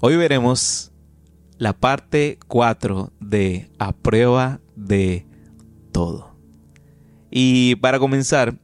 [0.00, 0.92] Hoy veremos
[1.56, 5.26] la parte 4 de A prueba de
[5.90, 6.36] todo.
[7.30, 8.58] Y para comenzar,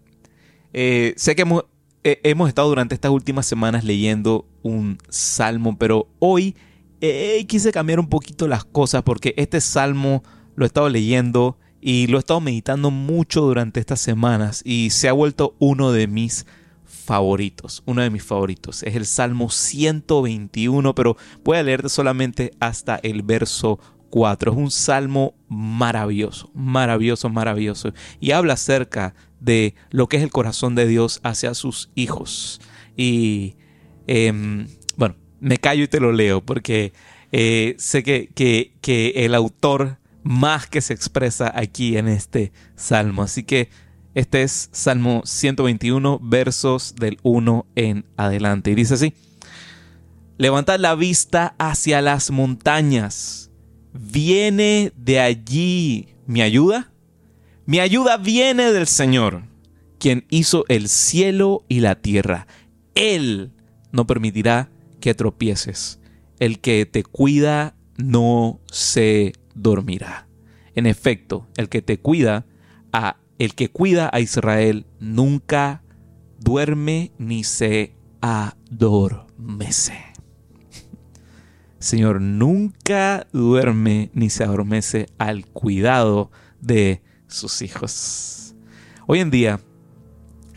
[0.75, 1.65] eh, sé que hemos,
[2.05, 6.55] eh, hemos, estado durante estas últimas semanas leyendo un salmo, pero hoy
[7.01, 10.23] eh, quise cambiar un poquito las cosas porque este salmo
[10.55, 15.09] lo he estado leyendo y lo he estado meditando mucho durante estas semanas y se
[15.09, 16.45] ha vuelto uno de mis
[16.93, 18.83] favoritos, uno de mis favoritos.
[18.83, 24.53] Es el Salmo 121, pero voy a leerte solamente hasta el verso 4.
[24.53, 27.93] Es un salmo maravilloso, maravilloso, maravilloso.
[28.21, 32.61] Y habla acerca de lo que es el corazón de Dios hacia sus hijos.
[32.97, 33.57] Y
[34.07, 36.93] em, bueno, me callo y te lo leo porque
[37.33, 43.23] eh, sé que, que, que el autor más que se expresa aquí en este salmo.
[43.23, 43.71] Así que
[44.15, 48.71] este es Salmo 121, versos del 1 en adelante.
[48.71, 49.15] Y dice así,
[50.37, 53.51] levantad la vista hacia las montañas.
[53.95, 56.93] ¿Viene de allí mi ayuda?
[57.65, 59.45] Mi ayuda viene del Señor,
[59.99, 62.47] quien hizo el cielo y la tierra.
[62.95, 63.53] Él
[63.93, 64.71] no permitirá
[65.01, 66.01] que tropieces.
[66.39, 70.27] El que te cuida no se dormirá.
[70.75, 72.47] En efecto, el que te cuida
[72.93, 75.83] a el que cuida a Israel nunca
[76.39, 79.99] duerme ni se adormece.
[81.81, 88.55] Señor nunca duerme ni se adormece al cuidado de sus hijos.
[89.09, 89.59] Hoy en día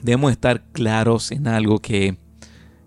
[0.04, 2.20] debemos estar claros en algo que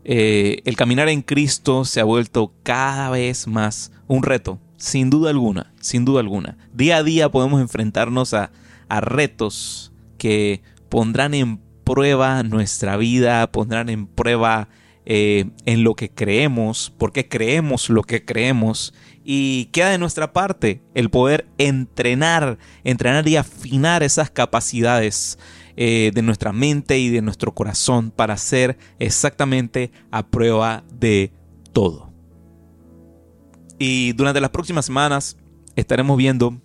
[0.04, 5.30] eh, el caminar en Cristo se ha vuelto cada vez más un reto, sin duda
[5.30, 6.56] alguna, sin duda alguna.
[6.72, 8.52] Día a día podemos enfrentarnos a
[8.88, 9.87] a retos
[10.18, 14.68] que pondrán en prueba nuestra vida, pondrán en prueba
[15.06, 18.92] eh, en lo que creemos, porque creemos lo que creemos,
[19.24, 25.38] y queda de nuestra parte el poder entrenar, entrenar y afinar esas capacidades
[25.76, 31.32] eh, de nuestra mente y de nuestro corazón para ser exactamente a prueba de
[31.72, 32.12] todo.
[33.78, 35.36] Y durante las próximas semanas
[35.76, 36.60] estaremos viendo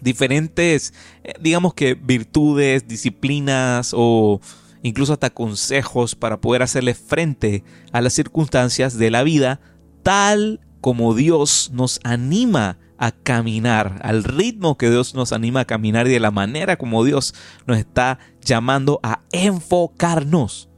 [0.00, 0.94] diferentes,
[1.24, 4.40] eh, digamos que virtudes, disciplinas o
[4.82, 9.60] incluso hasta consejos para poder hacerle frente a las circunstancias de la vida
[10.02, 16.06] tal como Dios nos anima a caminar, al ritmo que Dios nos anima a caminar
[16.06, 17.34] y de la manera como Dios
[17.66, 20.68] nos está llamando a enfocarnos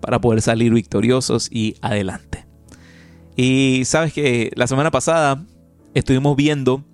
[0.00, 2.46] para poder salir victoriosos y adelante.
[3.36, 5.44] Y sabes que la semana pasada
[5.94, 6.84] estuvimos viendo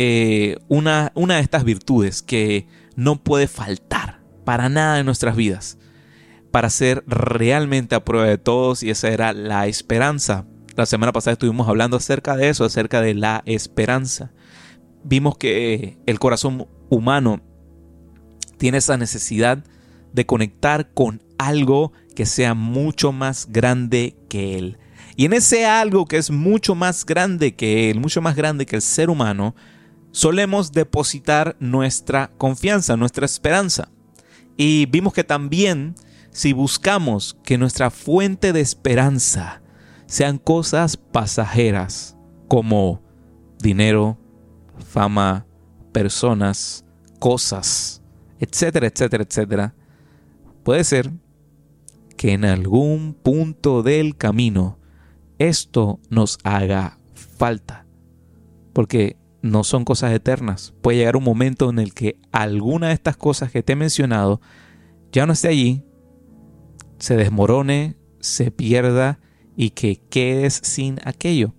[0.00, 5.76] eh, una, una de estas virtudes que no puede faltar para nada en nuestras vidas
[6.52, 10.46] para ser realmente a prueba de todos y esa era la esperanza.
[10.76, 14.30] La semana pasada estuvimos hablando acerca de eso, acerca de la esperanza.
[15.02, 17.40] Vimos que el corazón humano
[18.56, 19.64] tiene esa necesidad
[20.12, 24.78] de conectar con algo que sea mucho más grande que él.
[25.16, 28.76] Y en ese algo que es mucho más grande que él, mucho más grande que
[28.76, 29.56] el ser humano,
[30.18, 33.88] solemos depositar nuestra confianza, nuestra esperanza.
[34.56, 35.94] Y vimos que también
[36.32, 39.62] si buscamos que nuestra fuente de esperanza
[40.06, 42.16] sean cosas pasajeras
[42.48, 43.00] como
[43.62, 44.18] dinero,
[44.88, 45.46] fama,
[45.92, 46.84] personas,
[47.20, 48.02] cosas,
[48.40, 49.74] etcétera, etcétera, etcétera,
[50.64, 51.12] puede ser
[52.16, 54.80] que en algún punto del camino
[55.38, 57.86] esto nos haga falta.
[58.72, 60.74] Porque no son cosas eternas.
[60.82, 64.40] Puede llegar un momento en el que alguna de estas cosas que te he mencionado
[65.12, 65.84] ya no esté allí,
[66.98, 69.20] se desmorone, se pierda
[69.56, 71.54] y que quedes sin aquello.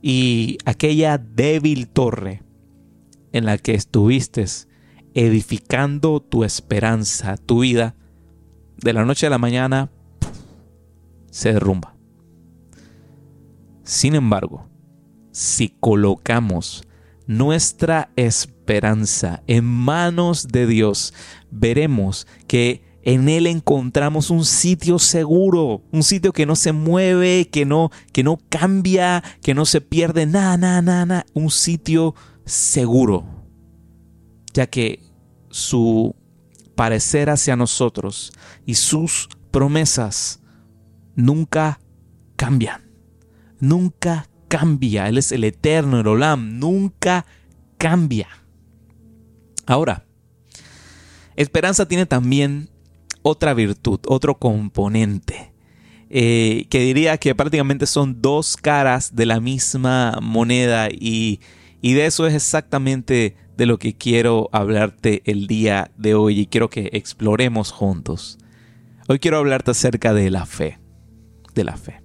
[0.00, 2.42] Y aquella débil torre
[3.32, 4.44] en la que estuviste
[5.14, 7.94] edificando tu esperanza, tu vida,
[8.78, 9.90] de la noche a la mañana
[11.30, 11.96] se derrumba.
[13.84, 14.68] Sin embargo,
[15.30, 16.86] si colocamos
[17.26, 21.14] nuestra esperanza en manos de Dios,
[21.50, 27.64] veremos que en él encontramos un sitio seguro, un sitio que no se mueve, que
[27.64, 32.14] no, que no cambia, que no se pierde nada, nada, nada, un sitio
[32.44, 33.26] seguro,
[34.54, 35.02] ya que
[35.50, 36.14] su
[36.76, 38.32] parecer hacia nosotros
[38.64, 40.40] y sus promesas
[41.16, 41.80] nunca
[42.36, 42.90] cambian,
[43.58, 45.08] nunca cambia.
[45.08, 47.24] Él es el eterno, el Olam, nunca
[47.78, 48.28] cambia.
[49.64, 50.04] Ahora,
[51.36, 52.68] esperanza tiene también
[53.22, 55.54] otra virtud, otro componente.
[56.10, 61.40] eh, que diría que prácticamente son dos caras de la misma moneda y,
[61.80, 66.46] y de eso es exactamente de lo que quiero hablarte el día de hoy y
[66.46, 68.38] quiero que exploremos juntos.
[69.08, 70.78] Hoy quiero hablarte acerca de la fe,
[71.54, 72.01] de la fe.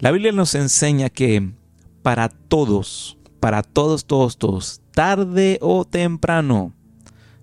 [0.00, 1.52] La Biblia nos enseña que
[2.02, 6.74] para todos, para todos, todos, todos, tarde o temprano,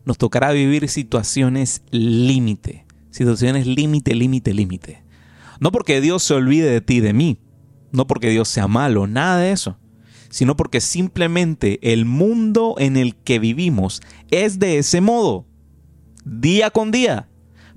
[0.05, 2.87] nos tocará vivir situaciones límite
[3.17, 5.03] situaciones límite, límite, límite.
[5.59, 7.39] No porque Dios se olvide de ti, de mí,
[7.91, 9.77] no porque Dios sea malo, nada de eso,
[10.29, 15.45] sino porque simplemente el mundo en el que vivimos es de ese modo.
[16.23, 17.27] Día con día.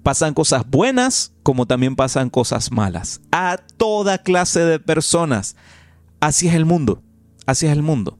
[0.02, 3.20] Pasan cosas buenas como también pasan cosas malas.
[3.32, 5.56] A toda clase de personas.
[6.20, 7.02] Así es el mundo.
[7.46, 8.18] Así es el mundo.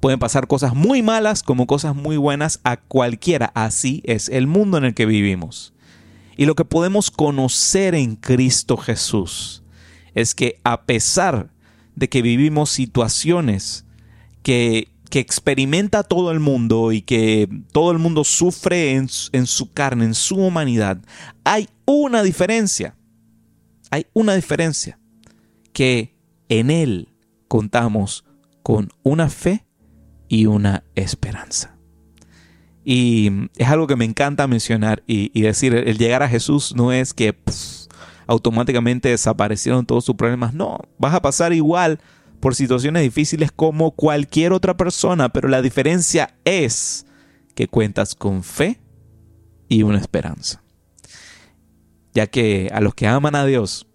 [0.00, 3.50] Pueden pasar cosas muy malas como cosas muy buenas a cualquiera.
[3.54, 5.72] Así es el mundo en el que vivimos.
[6.36, 9.64] Y lo que podemos conocer en Cristo Jesús
[10.14, 11.50] es que a pesar
[11.96, 13.84] de que vivimos situaciones
[14.42, 20.04] que, que experimenta todo el mundo y que todo el mundo sufre en, su carne,
[20.04, 20.98] en su humanidad,
[21.44, 22.94] hay una diferencia.
[23.90, 24.98] Hay una diferencia.
[25.72, 26.14] Que
[26.48, 27.08] en Él
[27.48, 28.24] contamos
[28.62, 29.64] con una fe
[30.28, 31.76] y una esperanza.
[32.84, 37.12] Y es algo que me encanta mencionar y, decir, el llegar a Jesús no es
[37.12, 37.36] que
[38.26, 41.98] automáticamente desaparecieron todos sus problemas, no, vas a pasar igual
[42.40, 47.06] por situaciones difíciles como cualquier otra persona, pero la diferencia es
[47.54, 48.80] que cuentas con fe
[49.68, 50.62] y una esperanza.
[52.14, 53.86] Ya que a los que aman a Dios,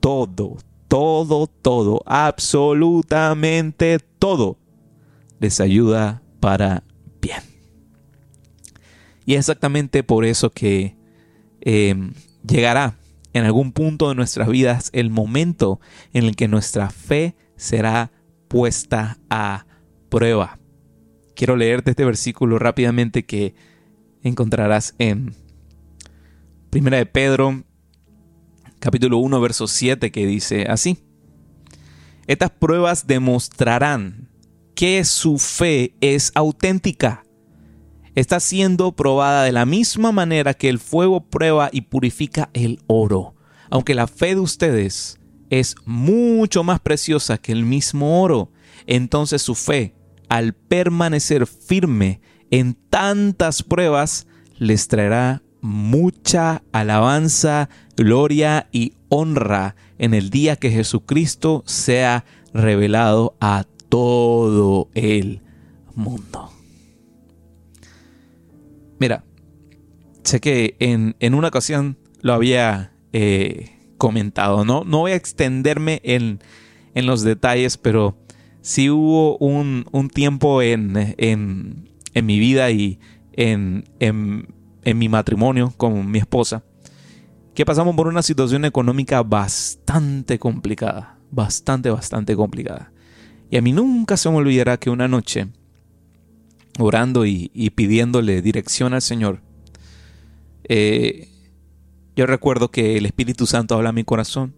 [0.00, 0.56] todo,
[0.88, 4.58] todo, todo, absolutamente todo,
[5.40, 6.84] les ayuda para
[7.20, 7.42] bien.
[9.26, 10.96] Y es exactamente por eso que
[11.60, 12.12] em,
[12.46, 12.96] llegará
[13.32, 15.80] en algún punto de nuestras vidas el momento
[16.12, 18.12] en el que nuestra fe será
[18.48, 19.66] puesta a
[20.08, 20.58] prueba.
[21.34, 23.54] Quiero leerte este versículo rápidamente que
[24.22, 25.34] encontrarás en
[26.70, 27.62] Primera de Pedro,
[28.78, 30.98] capítulo 1, verso 7, que dice así.
[32.26, 34.28] Estas pruebas demostrarán
[34.74, 37.24] que su fe es auténtica
[38.14, 43.34] está siendo probada de la misma manera que el fuego prueba y purifica el oro.
[43.70, 45.18] Aunque la fe de ustedes
[45.60, 48.50] es mucho más preciosa que el mismo oro,
[48.86, 49.94] entonces su fe,
[50.28, 52.20] al permanecer firme
[52.50, 54.26] en tantas pruebas,
[54.58, 63.64] les traerá mucha alabanza, gloria y honra en el día que Jesucristo sea revelado a
[63.88, 65.40] todo el
[65.94, 66.50] mundo.
[68.98, 69.24] Mira,
[70.24, 74.84] sé que en, una ocasión lo había eh, comentado, ¿no?
[74.84, 76.40] No voy a extenderme en,
[76.94, 78.16] los detalles, pero
[78.60, 80.92] sí hubo un, tiempo en,
[82.14, 82.98] mi vida y
[83.32, 83.84] en,
[84.84, 86.64] mi matrimonio con mi esposa
[87.54, 92.92] que pasamos por una situación económica bastante complicada, bastante, bastante complicada.
[93.48, 95.46] Y a mí nunca se me olvidará que una noche
[96.78, 99.40] orando y, pidiéndole dirección al Señor,
[100.68, 101.28] eh,
[102.16, 104.54] yo recuerdo que el Espíritu Santo habla a mi corazón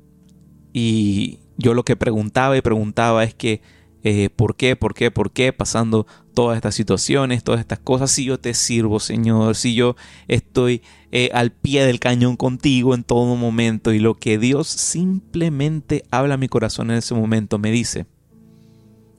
[0.73, 3.63] y yo lo que preguntaba y preguntaba es que,
[4.03, 8.11] eh, ¿por qué, por qué, por qué pasando todas estas situaciones, todas estas cosas?
[8.11, 9.97] Si yo te sirvo, Señor, si yo
[10.29, 10.83] estoy
[11.13, 16.35] eh, al pie del cañón contigo en todo momento y lo que Dios simplemente habla
[16.35, 18.07] a mi corazón en ese momento me dice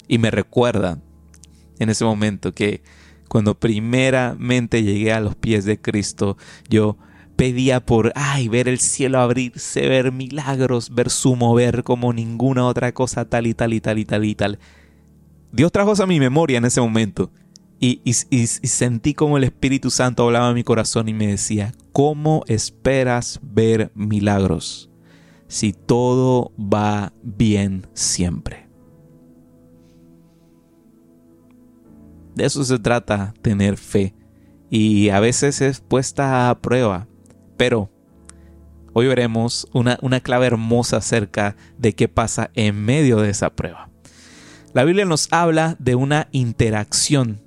[0.08, 1.00] y me recuerda
[1.80, 2.82] en ese momento que
[3.28, 6.38] cuando primeramente llegué a los pies de Cristo,
[6.70, 6.98] yo
[7.38, 12.92] pedía por, ay, ver el cielo abrirse, ver milagros, ver su mover como ninguna otra
[12.92, 14.60] cosa, tal y tal y tal y tal y tal.
[15.54, 17.32] Dios trajo eso a mi memoria en ese momento.
[17.80, 22.44] Y, y, sentí como el Espíritu Santo hablaba a mi corazón y me decía, ¿cómo
[22.48, 24.90] esperas ver milagros
[25.48, 28.68] si todo va bien siempre?
[32.34, 34.16] De eso se trata tener fe.
[34.72, 37.08] Y a veces es puesta a prueba.
[37.58, 37.90] Pero
[38.94, 43.90] hoy veremos una, una clave hermosa acerca de qué pasa en medio de esa prueba.
[44.74, 47.42] La Biblia nos habla de una interacción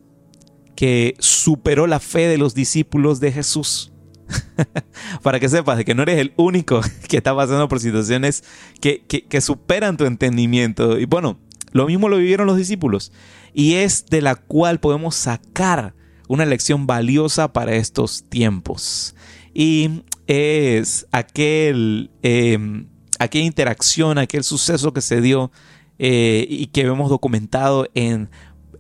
[0.74, 3.92] que superó la fe de los discípulos de Jesús.
[5.22, 8.44] Para que sepas que no eres el único que está pasando por situaciones
[8.80, 10.98] que, que superan tu entendimiento.
[10.98, 11.38] Y bueno,
[11.72, 13.12] lo mismo lo vivieron los discípulos
[13.52, 15.94] y es de la cual podemos sacar
[16.28, 19.14] una lección valiosa para estos tiempos.
[19.54, 22.86] Y es aquel, em,
[23.18, 25.50] aquella interacción, aquel suceso que se dio
[25.98, 28.30] eh, y que vemos documentado en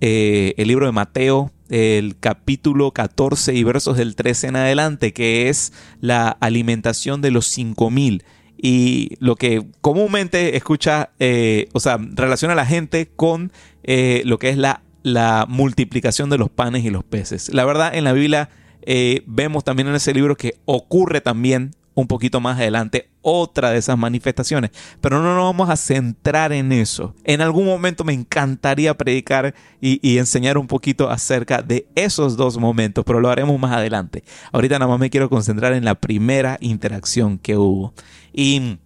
[0.00, 5.48] eh, el libro de Mateo, el capítulo 14 y versos del 13 en adelante, que
[5.48, 8.24] es la alimentación de los 5000
[8.56, 13.52] y lo que comúnmente escucha, eh, o sea, relaciona a la gente con
[13.84, 17.52] lo que es la, la multiplicación de los panes y los peces.
[17.52, 18.50] La verdad, en la Biblia
[18.82, 23.78] eh, vemos también en ese libro que ocurre también un poquito más adelante otra de
[23.78, 24.70] esas manifestaciones.
[25.00, 27.14] Pero no nos vamos a centrar en eso.
[27.24, 33.04] En algún momento me encantaría predicar y, enseñar un poquito acerca de esos dos momentos,
[33.04, 34.24] pero lo haremos más adelante.
[34.52, 37.92] Ahorita nada más me quiero concentrar en la primera interacción que hubo.
[38.32, 38.78] Y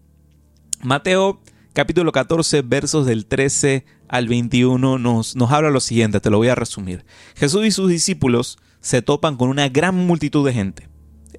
[0.82, 1.40] Mateo
[1.72, 6.48] capítulo 14 versos del 13 al 21 nos, nos habla lo siguiente, te lo voy
[6.48, 7.04] a resumir.
[7.34, 10.88] Jesús y sus discípulos se topan con una gran multitud de gente.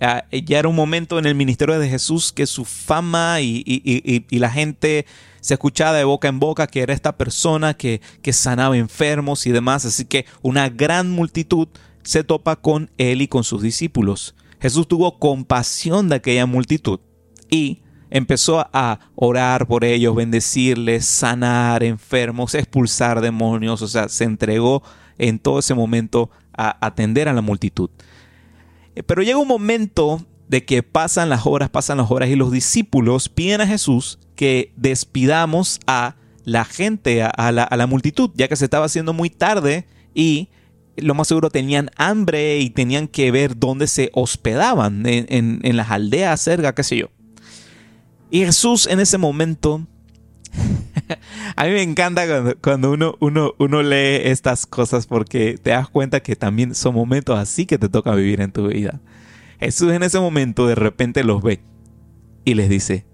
[0.02, 4.50] Ah, ya era un momento en el ministerio de Jesús que su fama y, la
[4.50, 5.06] gente
[5.42, 9.52] se escuchaba de boca en boca que era esta persona que, que sanaba enfermos y
[9.52, 9.86] demás.
[9.86, 11.68] Así que una gran multitud
[12.02, 14.36] se topa con él y con sus discípulos.
[14.60, 17.00] Jesús tuvo compasión de aquella multitud
[17.52, 24.82] y empezó a orar por ellos, bendecirles, sanar enfermos, expulsar demonios, o sea, se entregó
[25.18, 27.90] en todo ese momento a atender a la multitud.
[28.96, 32.52] Eh, pero llega un momento de que pasan las horas, pasan las horas y los
[32.52, 38.66] discípulos piden a Jesús que despidamos a la gente, a, la, multitud, ya que se
[38.66, 40.50] estaba haciendo muy tarde y
[40.96, 45.90] lo más seguro tenían hambre y tenían que ver dónde se hospedaban, en, en las
[45.90, 47.10] aldeas cerca, qué sé yo.
[48.30, 49.88] Y Jesús en ese momento
[51.56, 56.22] a mí me encanta cuando, uno, uno, uno lee estas cosas porque te das cuenta
[56.22, 59.02] que también son momentos así que te toca vivir en tu vida.
[59.60, 61.62] Jesús en ese momento de repente los ve
[62.44, 63.06] y les dice,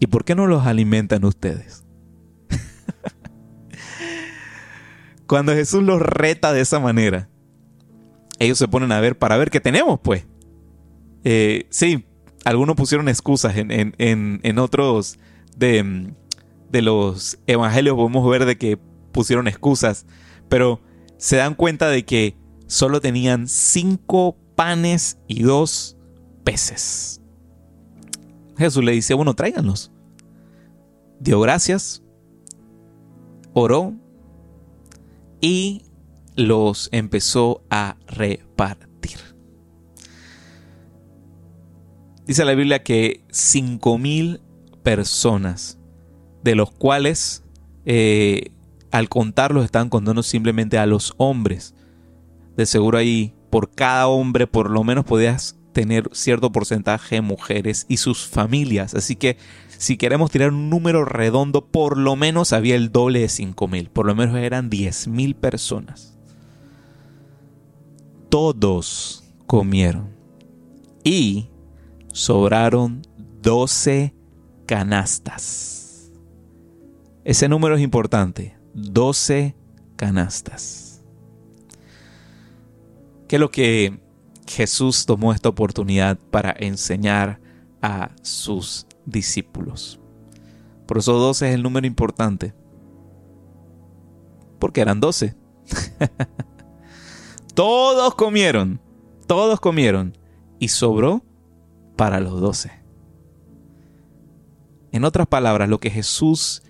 [0.00, 1.84] ¿y por qué no los alimentan ustedes?
[5.26, 7.28] cuando Jesús los reta de esa manera,
[8.38, 10.26] ellos se ponen a ver para ver qué tenemos, pues.
[11.24, 12.06] Eh, sí,
[12.44, 15.18] algunos pusieron excusas en, en otros
[15.56, 16.14] de,
[16.70, 18.78] de los evangelios podemos ver de que
[19.12, 20.06] pusieron excusas,
[20.48, 20.80] pero
[21.16, 22.36] se dan cuenta de que
[22.66, 25.96] solo tenían cinco panes y dos
[26.44, 27.20] peces.
[28.56, 29.90] Jesús le dice, bueno, tráiganlos.
[31.18, 32.02] Dio gracias,
[33.52, 33.94] oró
[35.40, 35.82] y
[36.36, 39.18] los empezó a repartir.
[42.26, 44.40] Dice la Biblia que cinco mil
[44.82, 45.79] personas
[46.42, 47.44] de los cuales
[47.84, 48.50] eh,
[48.90, 51.74] al contarlos están contando simplemente a los hombres.
[52.56, 57.86] De seguro ahí por cada hombre por lo menos podías tener cierto porcentaje de mujeres
[57.88, 58.94] y sus familias.
[58.94, 59.36] Así que
[59.80, 63.88] si queremos tirar un número redondo, por lo menos había el doble de 5.000.
[63.88, 66.18] Por lo menos eran 10.000 personas.
[68.28, 70.10] Todos comieron.
[71.02, 71.48] Y
[72.12, 73.02] sobraron
[73.42, 74.14] 12
[74.66, 75.79] canastas.
[77.24, 78.56] Ese número es importante.
[78.74, 79.54] 12
[79.96, 81.04] canastas.
[83.28, 84.00] ¿Qué es lo que
[84.46, 87.40] Jesús tomó esta oportunidad para enseñar
[87.82, 90.00] a sus discípulos?
[90.86, 92.54] Por eso 12 es el número importante.
[94.58, 95.36] Porque eran 12.
[97.54, 98.80] todos comieron.
[99.26, 100.16] Todos comieron.
[100.58, 101.22] Y sobró
[101.96, 102.72] para los 12.
[104.92, 106.62] En otras palabras, lo que Jesús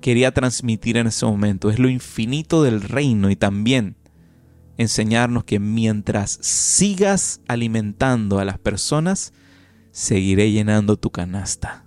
[0.00, 1.70] quería transmitir en ese momento.
[1.70, 3.96] Es lo infinito del reino y también
[4.76, 9.32] enseñarnos que mientras sigas alimentando a las personas,
[9.90, 11.84] seguiré llenando tu canasta.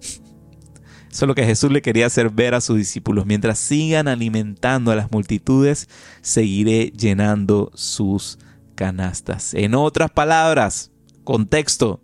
[1.10, 3.26] Eso es lo que Jesús le quería hacer ver a sus discípulos.
[3.26, 5.88] Mientras sigan alimentando a las multitudes,
[6.22, 8.38] seguiré llenando sus
[8.74, 9.52] canastas.
[9.54, 10.92] En otras palabras,
[11.24, 12.00] contexto,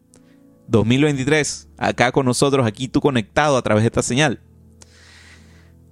[0.68, 4.40] 2023, acá con nosotros, aquí tú conectado a través de esta señal.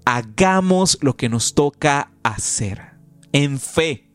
[0.04, 2.92] Hagamos lo que nos toca hacer.
[3.32, 4.10] En fe,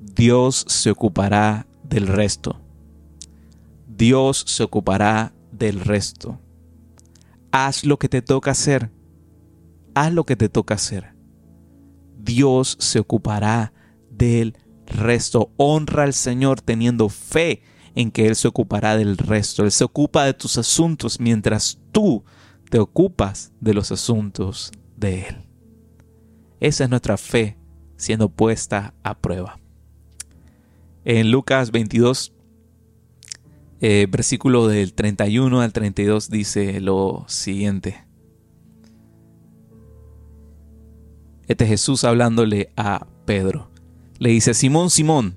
[0.00, 2.60] Dios se ocupará del resto.
[3.86, 6.40] Dios se ocupará del resto.
[7.52, 8.90] Haz lo que te toca hacer.
[9.94, 11.14] Haz lo que te toca hacer.
[12.16, 13.72] Dios se ocupará
[14.10, 14.56] del
[14.86, 15.52] resto.
[15.56, 17.62] Honra al Señor teniendo fe
[17.94, 19.64] en que Él se ocupará del resto.
[19.64, 22.24] Él se ocupa de tus asuntos mientras tú
[22.70, 25.36] te ocupas de los asuntos de Él.
[26.60, 27.56] Esa es nuestra fe
[27.96, 29.58] siendo puesta a prueba.
[31.04, 32.32] En Lucas 22,
[33.80, 38.04] eh, versículo del 31 al 32 dice lo siguiente.
[41.48, 43.70] Este Jesús hablándole a Pedro.
[44.18, 45.36] Le dice, Simón, Simón,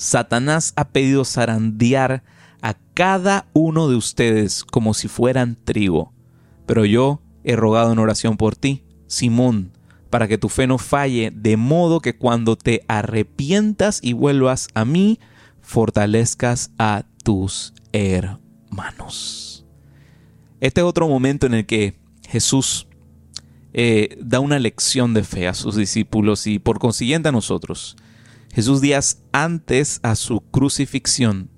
[0.00, 2.24] Satanás ha pedido zarandear
[2.62, 6.14] a cada uno de ustedes como si fueran trigo.
[6.64, 9.72] Pero yo he rogado en oración por ti, Simón,
[10.08, 14.86] para que tu fe no falle, de modo que cuando te arrepientas y vuelvas a
[14.86, 15.20] mí,
[15.60, 19.66] fortalezcas a tus hermanos.
[20.60, 22.88] Este es otro momento en el que Jesús
[23.74, 27.98] eh, da una lección de fe a sus discípulos y por consiguiente a nosotros.
[28.52, 31.50] Jesús días antes a su crucifixión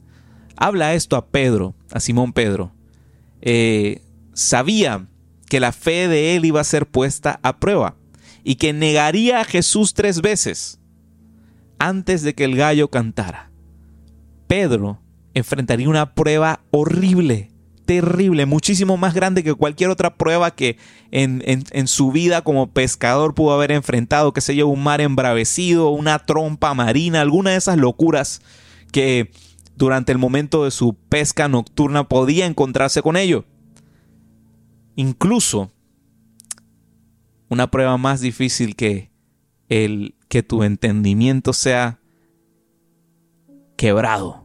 [0.56, 2.72] habla esto a Pedro, a Simón Pedro.
[3.40, 5.08] Eh, sabía
[5.48, 7.96] que la fe de él iba a ser puesta a prueba
[8.44, 10.80] y que negaría a Jesús tres veces
[11.78, 13.50] antes de que el gallo cantara.
[14.46, 15.02] Pedro
[15.34, 17.50] enfrentaría una prueba horrible,
[17.84, 20.78] terrible, muchísimo más grande que cualquier otra prueba que
[21.10, 25.90] en, en, su vida como pescador pudo haber enfrentado, que se yo, un mar embravecido,
[25.90, 28.40] una trompa marina, alguna de esas locuras
[28.92, 29.30] que
[29.76, 33.44] durante el momento de su pesca nocturna podía encontrarse con ello.
[34.96, 35.70] Incluso
[37.48, 39.10] una prueba más difícil que
[39.68, 41.98] el que tu entendimiento sea
[43.76, 44.41] quebrado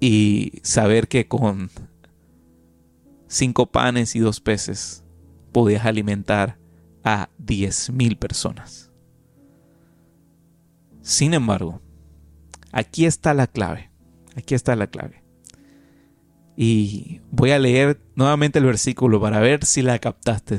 [0.00, 1.70] y saber que con
[3.28, 5.04] cinco panes y dos peces
[5.52, 6.58] podías alimentar
[7.04, 8.90] a diez mil personas.
[11.02, 11.80] Sin embargo,
[12.72, 13.90] aquí está la clave.
[14.34, 15.22] Aquí está la clave.
[16.56, 20.58] Y voy a leer nuevamente el versículo para ver si la captaste.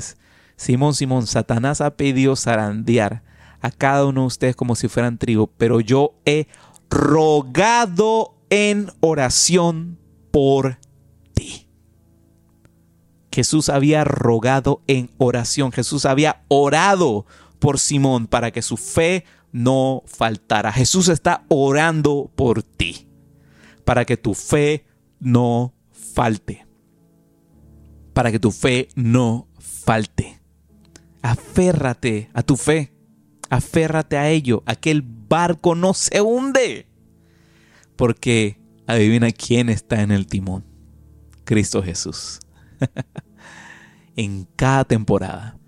[0.56, 3.22] Simón, Simón, Satanás ha pedido zarandear
[3.60, 6.46] a cada uno de ustedes como si fueran trigo, pero yo he
[6.88, 9.98] rogado en oración
[10.30, 10.78] por
[11.34, 11.68] ti.
[13.32, 17.26] Jesús había rogado en oración, Jesús había orado
[17.58, 20.72] por Simón para que su fe no faltara.
[20.72, 23.08] Jesús está orando por ti,
[23.84, 24.86] para que tu fe
[25.20, 26.66] no falte.
[28.12, 30.40] Para que tu fe no falte.
[31.22, 32.92] Aférrate a tu fe.
[33.50, 34.62] Aférrate a ello.
[34.66, 36.87] Aquel barco no se hunde.
[37.98, 40.64] Porque adivina quién está en el timón.
[41.44, 42.40] Cristo Jesús.
[44.16, 45.58] en cada temporada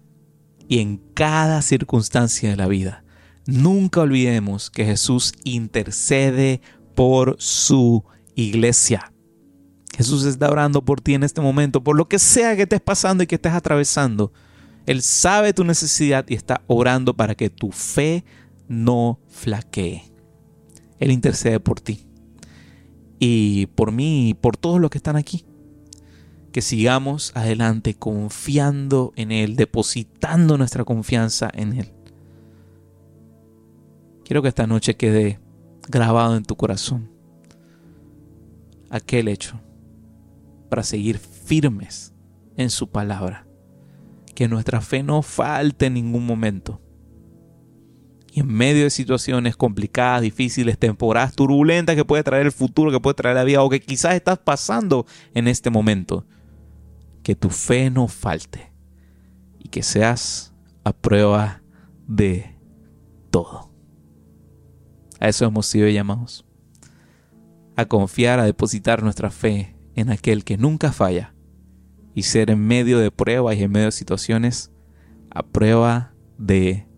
[0.69, 3.05] y en cada circunstancia de la vida,
[3.47, 6.61] nunca olvidemos que Jesús intercede
[6.95, 8.05] por su
[8.37, 9.13] iglesia.
[9.97, 13.25] Jesús está orando por ti en este momento, por lo que sea que estés pasando
[13.25, 14.33] y que estés atravesando.
[14.87, 18.25] Él sabe tu necesidad y está orando para que tu fe
[18.69, 20.13] no flaquee.
[21.01, 22.10] Él intercede por ti
[23.21, 25.45] y por mí y por todos los que están aquí.
[26.51, 31.93] Que sigamos adelante confiando en Él, depositando nuestra confianza en Él.
[34.25, 35.39] Quiero que esta noche quede
[35.89, 37.11] grabado en tu corazón
[38.89, 39.61] aquel hecho
[40.69, 42.13] para seguir firmes
[42.57, 43.47] en su palabra.
[44.35, 46.81] Que nuestra fe no falte en ningún momento
[48.33, 53.01] y en medio de situaciones complicadas, difíciles, temporadas turbulentas que puede traer el futuro, que
[53.01, 56.27] puede traer la vida o que quizás estás pasando en este momento,
[57.23, 58.73] que tu fe no falte
[59.59, 61.63] y que seas a prueba
[62.07, 62.57] de
[63.31, 63.73] todo.
[65.19, 66.47] A eso hemos sido llamados.
[67.77, 71.35] A confiar, a depositar nuestra fe en aquel que nunca falla
[72.15, 74.71] y ser en medio de pruebas y en medio de situaciones
[75.31, 76.90] a prueba de